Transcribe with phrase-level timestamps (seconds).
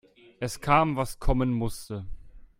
[0.39, 2.07] Es kam, was kommen musste.